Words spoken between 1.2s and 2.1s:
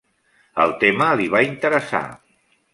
li va interessar.